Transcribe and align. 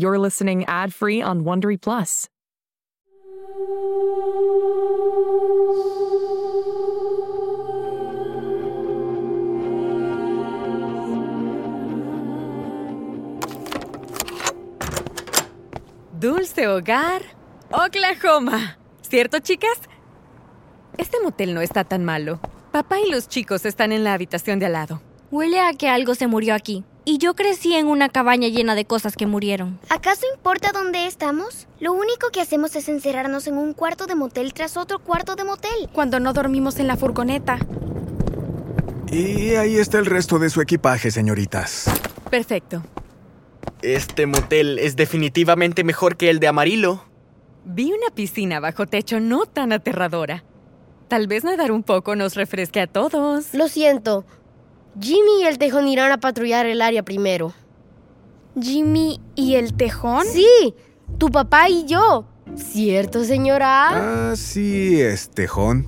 You're 0.00 0.18
listening 0.18 0.64
ad 0.66 0.94
free 0.94 1.20
on 1.20 1.44
Wondery 1.44 1.76
Plus. 1.78 2.26
Dulce 16.18 16.66
Hogar, 16.66 17.20
Oklahoma. 17.70 18.78
¿Cierto, 19.02 19.40
chicas? 19.40 19.68
Este 20.96 21.20
motel 21.22 21.52
no 21.52 21.60
está 21.60 21.84
tan 21.84 22.06
malo. 22.06 22.40
Papá 22.72 23.00
y 23.00 23.10
los 23.10 23.28
chicos 23.28 23.66
están 23.66 23.92
en 23.92 24.04
la 24.04 24.14
habitación 24.14 24.60
de 24.60 24.64
al 24.64 24.72
lado. 24.72 25.02
Huele 25.30 25.60
a 25.60 25.74
que 25.74 25.90
algo 25.90 26.14
se 26.14 26.26
murió 26.26 26.54
aquí. 26.54 26.86
Y 27.10 27.18
yo 27.18 27.34
crecí 27.34 27.74
en 27.74 27.88
una 27.88 28.08
cabaña 28.08 28.46
llena 28.46 28.76
de 28.76 28.84
cosas 28.84 29.16
que 29.16 29.26
murieron. 29.26 29.80
¿Acaso 29.88 30.26
importa 30.32 30.70
dónde 30.70 31.08
estamos? 31.08 31.66
Lo 31.80 31.92
único 31.92 32.30
que 32.30 32.40
hacemos 32.40 32.76
es 32.76 32.88
encerrarnos 32.88 33.48
en 33.48 33.58
un 33.58 33.72
cuarto 33.72 34.06
de 34.06 34.14
motel 34.14 34.54
tras 34.54 34.76
otro 34.76 35.00
cuarto 35.00 35.34
de 35.34 35.42
motel. 35.42 35.88
Cuando 35.92 36.20
no 36.20 36.32
dormimos 36.32 36.78
en 36.78 36.86
la 36.86 36.96
furgoneta. 36.96 37.58
Y 39.10 39.56
ahí 39.56 39.76
está 39.76 39.98
el 39.98 40.06
resto 40.06 40.38
de 40.38 40.50
su 40.50 40.60
equipaje, 40.60 41.10
señoritas. 41.10 41.90
Perfecto. 42.30 42.84
Este 43.82 44.26
motel 44.26 44.78
es 44.78 44.94
definitivamente 44.94 45.82
mejor 45.82 46.16
que 46.16 46.30
el 46.30 46.38
de 46.38 46.46
Amarillo. 46.46 47.02
Vi 47.64 47.90
una 47.90 48.14
piscina 48.14 48.60
bajo 48.60 48.86
techo 48.86 49.18
no 49.18 49.46
tan 49.46 49.72
aterradora. 49.72 50.44
Tal 51.08 51.26
vez 51.26 51.42
nadar 51.42 51.72
un 51.72 51.82
poco 51.82 52.14
nos 52.14 52.36
refresque 52.36 52.80
a 52.80 52.86
todos. 52.86 53.52
Lo 53.52 53.66
siento. 53.66 54.24
Jimmy 54.98 55.42
y 55.42 55.46
el 55.46 55.58
tejón 55.58 55.88
irán 55.88 56.10
a 56.12 56.18
patrullar 56.18 56.66
el 56.66 56.82
área 56.82 57.02
primero. 57.02 57.52
¿Jimmy 58.60 59.20
y 59.34 59.54
el 59.54 59.74
tejón? 59.74 60.26
Sí, 60.26 60.74
tu 61.18 61.28
papá 61.28 61.68
y 61.68 61.86
yo. 61.86 62.26
¿Cierto, 62.56 63.24
señora? 63.24 64.30
Ah, 64.30 64.36
sí, 64.36 65.00
es 65.00 65.30
tejón. 65.30 65.86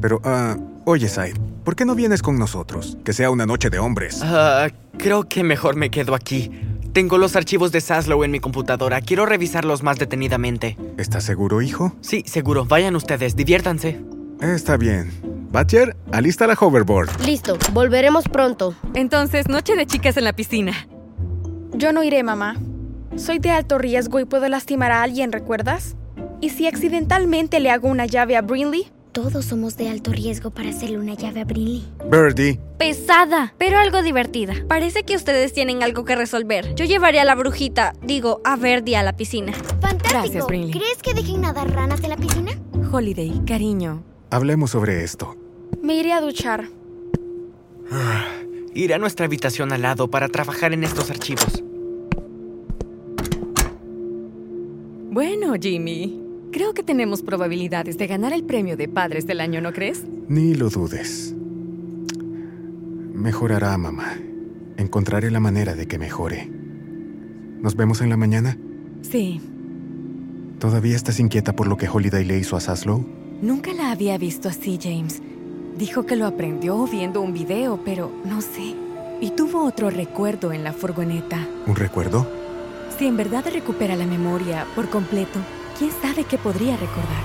Pero, 0.00 0.20
ah, 0.24 0.56
oye, 0.84 1.08
Sai, 1.08 1.32
¿por 1.64 1.74
qué 1.74 1.84
no 1.84 1.94
vienes 1.94 2.22
con 2.22 2.38
nosotros? 2.38 2.96
Que 3.04 3.12
sea 3.12 3.30
una 3.30 3.46
noche 3.46 3.70
de 3.70 3.78
hombres. 3.78 4.20
Ah, 4.22 4.68
creo 4.98 5.24
que 5.24 5.42
mejor 5.42 5.76
me 5.76 5.90
quedo 5.90 6.14
aquí. 6.14 6.50
Tengo 6.92 7.18
los 7.18 7.36
archivos 7.36 7.72
de 7.72 7.80
Saslow 7.80 8.24
en 8.24 8.30
mi 8.30 8.40
computadora. 8.40 9.00
Quiero 9.00 9.26
revisarlos 9.26 9.82
más 9.82 9.98
detenidamente. 9.98 10.78
¿Estás 10.96 11.24
seguro, 11.24 11.60
hijo? 11.60 11.94
Sí, 12.00 12.22
seguro. 12.26 12.64
Vayan 12.64 12.96
ustedes, 12.96 13.36
diviértanse. 13.36 14.00
Está 14.40 14.76
bien. 14.76 15.35
Batcher, 15.56 15.96
alista 16.12 16.46
la 16.46 16.52
hoverboard. 16.52 17.18
Listo, 17.24 17.56
volveremos 17.72 18.24
pronto. 18.28 18.74
Entonces, 18.92 19.48
noche 19.48 19.74
de 19.74 19.86
chicas 19.86 20.18
en 20.18 20.24
la 20.24 20.34
piscina. 20.34 20.86
Yo 21.72 21.94
no 21.94 22.04
iré, 22.04 22.22
mamá. 22.22 22.56
Soy 23.16 23.38
de 23.38 23.52
alto 23.52 23.78
riesgo 23.78 24.20
y 24.20 24.26
puedo 24.26 24.46
lastimar 24.50 24.92
a 24.92 25.02
alguien, 25.02 25.32
¿recuerdas? 25.32 25.96
¿Y 26.42 26.50
si 26.50 26.66
accidentalmente 26.66 27.58
le 27.58 27.70
hago 27.70 27.88
una 27.88 28.04
llave 28.04 28.36
a 28.36 28.42
Brinley? 28.42 28.88
Todos 29.12 29.46
somos 29.46 29.78
de 29.78 29.88
alto 29.88 30.12
riesgo 30.12 30.50
para 30.50 30.68
hacerle 30.68 30.98
una 30.98 31.14
llave 31.14 31.40
a 31.40 31.44
Brinley. 31.46 31.88
Birdie. 32.10 32.60
Pesada, 32.76 33.54
pero 33.56 33.78
algo 33.78 34.02
divertida. 34.02 34.52
Parece 34.68 35.04
que 35.04 35.16
ustedes 35.16 35.54
tienen 35.54 35.82
algo 35.82 36.04
que 36.04 36.16
resolver. 36.16 36.74
Yo 36.74 36.84
llevaré 36.84 37.18
a 37.18 37.24
la 37.24 37.34
brujita, 37.34 37.94
digo, 38.02 38.42
a 38.44 38.56
Verdi 38.56 38.94
a 38.94 39.02
la 39.02 39.14
piscina. 39.14 39.54
¡Fantástico! 39.80 40.10
Gracias, 40.10 40.46
Brinley. 40.46 40.72
¿Crees 40.72 40.98
que 41.02 41.14
dejen 41.14 41.40
nadar 41.40 41.70
ranas 41.72 42.04
en 42.04 42.10
la 42.10 42.16
piscina? 42.18 42.52
Holiday, 42.92 43.40
cariño. 43.46 44.04
Hablemos 44.28 44.72
sobre 44.72 45.02
esto. 45.02 45.34
Me 45.86 45.94
iré 45.94 46.12
a 46.12 46.20
duchar. 46.20 46.68
Iré 48.74 48.94
a 48.94 48.98
nuestra 48.98 49.26
habitación 49.26 49.72
al 49.72 49.82
lado 49.82 50.10
para 50.10 50.28
trabajar 50.28 50.72
en 50.72 50.82
estos 50.82 51.10
archivos. 51.10 51.62
Bueno, 55.12 55.54
Jimmy. 55.60 56.20
Creo 56.50 56.74
que 56.74 56.82
tenemos 56.82 57.22
probabilidades 57.22 57.98
de 57.98 58.08
ganar 58.08 58.32
el 58.32 58.42
premio 58.42 58.76
de 58.76 58.88
padres 58.88 59.28
del 59.28 59.38
año, 59.40 59.60
¿no 59.60 59.72
crees? 59.72 60.02
Ni 60.26 60.54
lo 60.54 60.70
dudes. 60.70 61.32
Mejorará, 63.12 63.78
mamá. 63.78 64.18
Encontraré 64.76 65.30
la 65.30 65.38
manera 65.38 65.76
de 65.76 65.86
que 65.86 66.00
mejore. 66.00 66.50
¿Nos 67.60 67.76
vemos 67.76 68.00
en 68.00 68.10
la 68.10 68.16
mañana? 68.16 68.58
Sí. 69.02 69.40
¿Todavía 70.58 70.96
estás 70.96 71.20
inquieta 71.20 71.54
por 71.54 71.68
lo 71.68 71.76
que 71.76 71.88
Holiday 71.88 72.24
le 72.24 72.38
hizo 72.38 72.56
a 72.56 72.60
Saslow? 72.60 73.06
Nunca 73.40 73.72
la 73.72 73.92
había 73.92 74.18
visto 74.18 74.48
así, 74.48 74.80
James. 74.82 75.22
Dijo 75.76 76.06
que 76.06 76.16
lo 76.16 76.24
aprendió 76.24 76.86
viendo 76.86 77.20
un 77.20 77.34
video, 77.34 77.78
pero 77.84 78.10
no 78.24 78.40
sé. 78.40 78.74
Y 79.20 79.32
tuvo 79.32 79.66
otro 79.66 79.90
recuerdo 79.90 80.52
en 80.52 80.64
la 80.64 80.72
furgoneta. 80.72 81.46
¿Un 81.66 81.76
recuerdo? 81.76 82.26
Si 82.96 83.06
en 83.06 83.18
verdad 83.18 83.44
recupera 83.52 83.94
la 83.94 84.06
memoria 84.06 84.66
por 84.74 84.88
completo, 84.88 85.38
¿quién 85.78 85.90
sabe 86.00 86.24
qué 86.24 86.38
podría 86.38 86.78
recordar? 86.78 87.22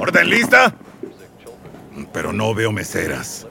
¿Orden 0.00 0.30
lista? 0.30 0.74
Pero 2.14 2.32
no 2.32 2.54
veo 2.54 2.72
meseras. 2.72 3.46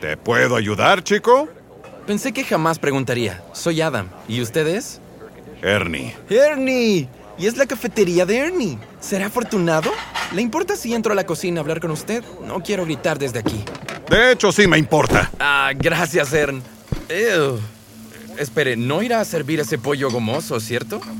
¿Te 0.00 0.16
puedo 0.16 0.56
ayudar, 0.56 1.04
chico? 1.04 1.46
Pensé 2.06 2.32
que 2.32 2.42
jamás 2.44 2.78
preguntaría. 2.78 3.42
Soy 3.52 3.80
Adam. 3.80 4.08
¿Y 4.26 4.40
ustedes? 4.40 5.00
Ernie. 5.62 6.14
¡Ernie! 6.28 7.08
Y 7.38 7.46
es 7.46 7.56
la 7.56 7.66
cafetería 7.66 8.26
de 8.26 8.38
Ernie. 8.38 8.78
¿Será 9.00 9.26
afortunado? 9.26 9.90
¿Le 10.34 10.42
importa 10.42 10.76
si 10.76 10.94
entro 10.94 11.12
a 11.12 11.14
la 11.14 11.24
cocina 11.24 11.60
a 11.60 11.62
hablar 11.62 11.80
con 11.80 11.92
usted? 11.92 12.24
No 12.44 12.60
quiero 12.60 12.84
gritar 12.84 13.18
desde 13.18 13.38
aquí. 13.38 13.64
De 14.10 14.32
hecho, 14.32 14.50
sí 14.50 14.66
me 14.66 14.78
importa. 14.78 15.30
Ah, 15.38 15.70
gracias, 15.76 16.32
Ern. 16.32 16.60
Ew. 17.08 17.60
Espere, 18.36 18.76
no 18.76 19.02
irá 19.02 19.20
a 19.20 19.24
servir 19.24 19.60
ese 19.60 19.78
pollo 19.78 20.10
gomoso, 20.10 20.58
¿cierto? 20.60 21.00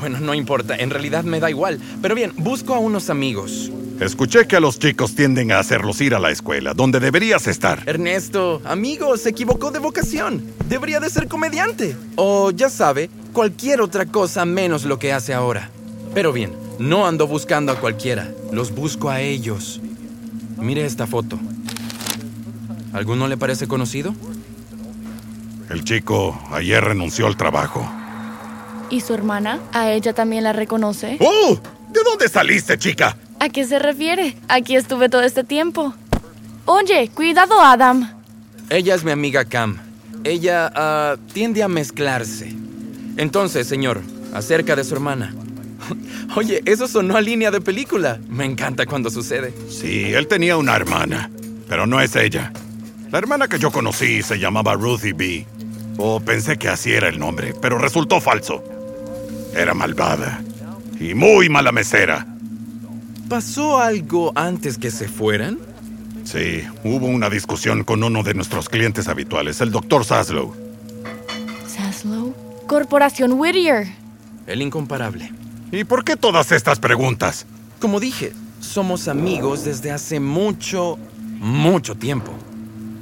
Bueno, 0.00 0.20
no 0.20 0.34
importa, 0.34 0.76
en 0.76 0.90
realidad 0.90 1.24
me 1.24 1.40
da 1.40 1.48
igual. 1.48 1.80
Pero 2.02 2.14
bien, 2.14 2.32
busco 2.36 2.74
a 2.74 2.78
unos 2.78 3.08
amigos. 3.08 3.70
Escuché 4.00 4.46
que 4.46 4.56
a 4.56 4.60
los 4.60 4.78
chicos 4.80 5.14
tienden 5.14 5.52
a 5.52 5.60
hacerlos 5.60 6.00
ir 6.00 6.14
a 6.14 6.18
la 6.18 6.30
escuela, 6.30 6.74
donde 6.74 6.98
deberías 6.98 7.46
estar. 7.46 7.82
Ernesto, 7.86 8.60
amigo, 8.64 9.16
se 9.16 9.30
equivocó 9.30 9.70
de 9.70 9.78
vocación. 9.78 10.44
Debería 10.68 10.98
de 10.98 11.08
ser 11.10 11.28
comediante. 11.28 11.96
O, 12.16 12.50
ya 12.50 12.68
sabe, 12.68 13.08
cualquier 13.32 13.80
otra 13.80 14.06
cosa 14.06 14.44
menos 14.44 14.84
lo 14.84 14.98
que 14.98 15.12
hace 15.12 15.32
ahora. 15.32 15.70
Pero 16.12 16.32
bien, 16.32 16.52
no 16.78 17.06
ando 17.06 17.28
buscando 17.28 17.70
a 17.70 17.80
cualquiera, 17.80 18.32
los 18.52 18.74
busco 18.74 19.10
a 19.10 19.20
ellos. 19.20 19.80
Mire 20.58 20.84
esta 20.84 21.06
foto. 21.06 21.38
¿Alguno 22.92 23.28
le 23.28 23.36
parece 23.36 23.68
conocido? 23.68 24.14
El 25.70 25.84
chico 25.84 26.38
ayer 26.50 26.82
renunció 26.82 27.26
al 27.26 27.36
trabajo. 27.36 27.88
¿Y 28.90 29.00
su 29.00 29.14
hermana? 29.14 29.60
¿A 29.72 29.92
ella 29.92 30.12
también 30.12 30.44
la 30.44 30.52
reconoce? 30.52 31.16
¡Oh! 31.20 31.58
¿De 31.90 32.00
dónde 32.04 32.28
saliste, 32.28 32.76
chica? 32.76 33.16
¿A 33.44 33.50
qué 33.50 33.66
se 33.66 33.78
refiere? 33.78 34.38
Aquí 34.48 34.74
estuve 34.74 35.10
todo 35.10 35.20
este 35.20 35.44
tiempo. 35.44 35.92
Oye, 36.64 37.10
cuidado, 37.12 37.60
Adam. 37.60 38.10
Ella 38.70 38.94
es 38.94 39.04
mi 39.04 39.10
amiga 39.10 39.44
Cam. 39.44 39.76
Ella 40.24 40.72
ah, 40.74 41.16
tiende 41.34 41.62
a 41.62 41.68
mezclarse. 41.68 42.56
Entonces, 43.18 43.66
señor, 43.66 44.00
acerca 44.32 44.74
de 44.74 44.82
su 44.82 44.94
hermana. 44.94 45.34
Oye, 46.36 46.62
eso 46.64 46.88
sonó 46.88 47.18
a 47.18 47.20
línea 47.20 47.50
de 47.50 47.60
película. 47.60 48.18
Me 48.30 48.46
encanta 48.46 48.86
cuando 48.86 49.10
sucede. 49.10 49.52
Sí, 49.68 50.14
él 50.14 50.26
tenía 50.26 50.56
una 50.56 50.74
hermana, 50.74 51.30
pero 51.68 51.86
no 51.86 52.00
es 52.00 52.16
ella. 52.16 52.50
La 53.12 53.18
hermana 53.18 53.46
que 53.46 53.58
yo 53.58 53.70
conocí 53.70 54.22
se 54.22 54.38
llamaba 54.38 54.72
Ruthie 54.72 55.12
B. 55.12 55.46
O 55.98 56.18
pensé 56.18 56.56
que 56.56 56.70
así 56.70 56.94
era 56.94 57.10
el 57.10 57.18
nombre, 57.18 57.52
pero 57.60 57.76
resultó 57.76 58.22
falso. 58.22 58.64
Era 59.54 59.74
malvada 59.74 60.42
y 60.98 61.12
muy 61.12 61.50
mala 61.50 61.72
mesera. 61.72 62.26
¿Pasó 63.28 63.78
algo 63.78 64.32
antes 64.34 64.76
que 64.76 64.90
se 64.90 65.08
fueran? 65.08 65.58
Sí, 66.24 66.62
hubo 66.84 67.06
una 67.06 67.30
discusión 67.30 67.84
con 67.84 68.02
uno 68.02 68.22
de 68.22 68.34
nuestros 68.34 68.68
clientes 68.68 69.08
habituales, 69.08 69.60
el 69.60 69.70
doctor 69.70 70.04
Saslow. 70.04 70.54
¿Saslow? 71.66 72.34
Corporación 72.66 73.32
Whittier. 73.32 73.88
El 74.46 74.62
incomparable. 74.62 75.32
¿Y 75.72 75.84
por 75.84 76.04
qué 76.04 76.16
todas 76.16 76.52
estas 76.52 76.78
preguntas? 76.78 77.46
Como 77.80 77.98
dije, 77.98 78.32
somos 78.60 79.08
amigos 79.08 79.64
desde 79.64 79.90
hace 79.90 80.20
mucho, 80.20 80.98
mucho 81.40 81.94
tiempo. 81.94 82.32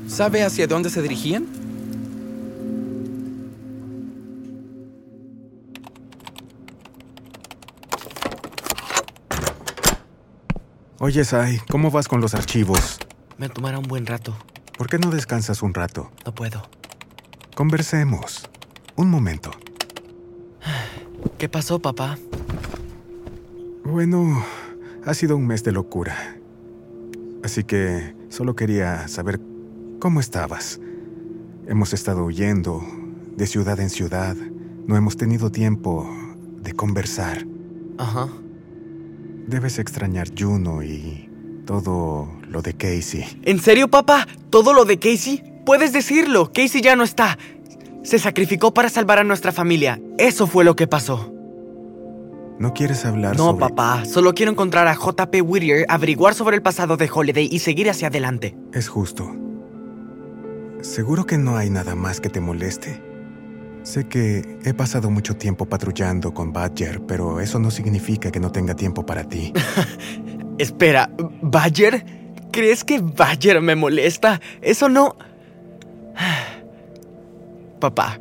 ¿Sabe 0.06 0.42
hacia 0.44 0.66
dónde 0.66 0.90
se 0.90 1.02
dirigían? 1.02 1.46
Oye, 11.04 11.24
Sai, 11.24 11.60
¿cómo 11.68 11.90
vas 11.90 12.06
con 12.06 12.20
los 12.20 12.32
archivos? 12.32 13.00
Me 13.36 13.48
tomará 13.48 13.76
un 13.80 13.88
buen 13.88 14.06
rato. 14.06 14.36
¿Por 14.78 14.88
qué 14.88 14.98
no 14.98 15.10
descansas 15.10 15.60
un 15.60 15.74
rato? 15.74 16.12
No 16.24 16.32
puedo. 16.32 16.62
Conversemos. 17.56 18.48
Un 18.94 19.10
momento. 19.10 19.50
¿Qué 21.38 21.48
pasó, 21.48 21.80
papá? 21.80 22.18
Bueno, 23.84 24.44
ha 25.04 25.12
sido 25.14 25.36
un 25.36 25.44
mes 25.44 25.64
de 25.64 25.72
locura. 25.72 26.36
Así 27.42 27.64
que 27.64 28.14
solo 28.28 28.54
quería 28.54 29.08
saber 29.08 29.40
cómo 29.98 30.20
estabas. 30.20 30.78
Hemos 31.66 31.94
estado 31.94 32.24
huyendo 32.24 32.80
de 33.34 33.48
ciudad 33.48 33.80
en 33.80 33.90
ciudad. 33.90 34.36
No 34.86 34.96
hemos 34.96 35.16
tenido 35.16 35.50
tiempo 35.50 36.08
de 36.60 36.74
conversar. 36.74 37.44
Ajá. 37.98 38.28
Debes 39.46 39.78
extrañar 39.78 40.28
Juno 40.38 40.82
y 40.82 41.28
todo 41.66 42.28
lo 42.48 42.62
de 42.62 42.74
Casey. 42.74 43.24
¿En 43.44 43.58
serio, 43.60 43.88
papá? 43.88 44.26
¿Todo 44.50 44.72
lo 44.72 44.84
de 44.84 44.98
Casey? 44.98 45.42
Puedes 45.64 45.92
decirlo. 45.92 46.52
Casey 46.52 46.80
ya 46.80 46.96
no 46.96 47.04
está. 47.04 47.38
Se 48.02 48.18
sacrificó 48.18 48.74
para 48.74 48.88
salvar 48.88 49.18
a 49.18 49.24
nuestra 49.24 49.52
familia. 49.52 50.00
Eso 50.18 50.46
fue 50.46 50.64
lo 50.64 50.74
que 50.76 50.86
pasó. 50.86 51.32
¿No 52.58 52.72
quieres 52.74 53.04
hablar 53.04 53.36
No, 53.36 53.46
sobre...? 53.50 53.60
papá. 53.68 54.04
Solo 54.04 54.34
quiero 54.34 54.52
encontrar 54.52 54.86
a 54.88 54.94
JP 54.94 55.42
Whittier, 55.44 55.86
averiguar 55.88 56.34
sobre 56.34 56.56
el 56.56 56.62
pasado 56.62 56.96
de 56.96 57.10
Holiday 57.12 57.48
y 57.50 57.58
seguir 57.60 57.90
hacia 57.90 58.08
adelante. 58.08 58.56
Es 58.72 58.88
justo. 58.88 59.34
¿Seguro 60.80 61.26
que 61.26 61.38
no 61.38 61.56
hay 61.56 61.70
nada 61.70 61.94
más 61.94 62.20
que 62.20 62.28
te 62.28 62.40
moleste? 62.40 63.00
Sé 63.82 64.06
que 64.06 64.58
he 64.64 64.74
pasado 64.74 65.10
mucho 65.10 65.36
tiempo 65.36 65.66
patrullando 65.66 66.32
con 66.32 66.52
Badger, 66.52 67.00
pero 67.02 67.40
eso 67.40 67.58
no 67.58 67.70
significa 67.70 68.30
que 68.30 68.38
no 68.38 68.52
tenga 68.52 68.74
tiempo 68.74 69.04
para 69.04 69.24
ti. 69.24 69.52
Espera, 70.58 71.10
¿Badger? 71.40 72.04
¿Crees 72.52 72.84
que 72.84 73.00
Badger 73.00 73.60
me 73.60 73.74
molesta? 73.74 74.40
Eso 74.60 74.88
no... 74.88 75.16
Papá, 77.80 78.20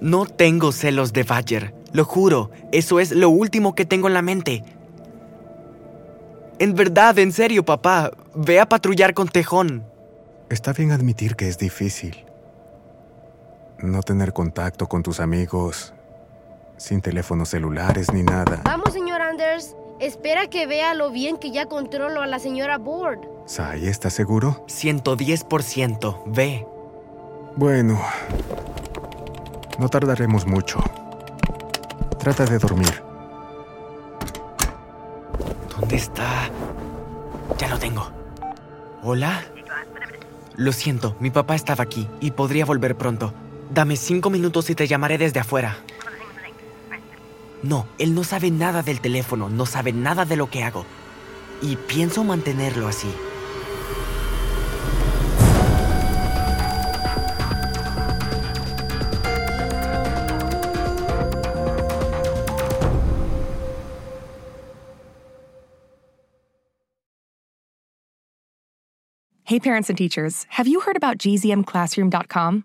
no 0.00 0.26
tengo 0.26 0.70
celos 0.70 1.12
de 1.12 1.24
Badger. 1.24 1.74
Lo 1.92 2.04
juro, 2.04 2.52
eso 2.70 3.00
es 3.00 3.10
lo 3.10 3.30
último 3.30 3.74
que 3.74 3.84
tengo 3.84 4.06
en 4.06 4.14
la 4.14 4.22
mente. 4.22 4.62
En 6.60 6.74
verdad, 6.74 7.18
en 7.18 7.32
serio, 7.32 7.64
papá, 7.64 8.12
ve 8.34 8.60
a 8.60 8.68
patrullar 8.68 9.14
con 9.14 9.28
Tejón. 9.28 9.82
Está 10.50 10.72
bien 10.72 10.92
admitir 10.92 11.34
que 11.34 11.48
es 11.48 11.58
difícil. 11.58 12.29
No 13.82 14.02
tener 14.02 14.32
contacto 14.34 14.88
con 14.88 15.02
tus 15.02 15.20
amigos, 15.20 15.94
sin 16.76 17.00
teléfonos 17.00 17.48
celulares 17.48 18.12
ni 18.12 18.22
nada. 18.22 18.60
Vamos, 18.64 18.92
señor 18.92 19.22
Anders. 19.22 19.74
Espera 20.00 20.48
que 20.48 20.66
vea 20.66 20.94
lo 20.94 21.10
bien 21.10 21.38
que 21.38 21.50
ya 21.50 21.66
controlo 21.66 22.20
a 22.20 22.26
la 22.26 22.38
señora 22.38 22.78
Board. 22.78 23.20
Sai, 23.46 23.86
¿estás 23.86 24.12
seguro? 24.12 24.64
110%, 24.66 26.22
ve. 26.26 26.66
Bueno, 27.56 28.00
no 29.78 29.88
tardaremos 29.88 30.46
mucho. 30.46 30.78
Trata 32.18 32.44
de 32.44 32.58
dormir. 32.58 33.02
¿Dónde 35.78 35.96
está? 35.96 36.50
Ya 37.58 37.68
lo 37.68 37.78
tengo. 37.78 38.10
¿Hola? 39.02 39.42
Lo 40.56 40.72
siento, 40.72 41.16
mi 41.18 41.30
papá 41.30 41.54
estaba 41.54 41.82
aquí 41.82 42.06
y 42.20 42.32
podría 42.32 42.66
volver 42.66 42.96
pronto. 42.96 43.32
Dame 43.72 43.96
cinco 43.96 44.30
minutos 44.30 44.68
y 44.70 44.74
te 44.74 44.88
llamaré 44.88 45.16
desde 45.16 45.38
afuera. 45.38 45.76
No, 47.62 47.86
él 47.98 48.14
no 48.14 48.24
sabe 48.24 48.50
nada 48.50 48.82
del 48.82 49.00
teléfono, 49.00 49.48
no 49.48 49.64
sabe 49.64 49.92
nada 49.92 50.24
de 50.24 50.36
lo 50.36 50.50
que 50.50 50.64
hago. 50.64 50.84
Y 51.62 51.76
pienso 51.76 52.24
mantenerlo 52.24 52.88
así. 52.88 53.08
Hey, 69.44 69.58
parents 69.58 69.88
and 69.88 69.98
teachers, 69.98 70.46
have 70.50 70.68
you 70.68 70.80
heard 70.80 70.96
about 70.96 71.18
gzmclassroom.com? 71.18 72.64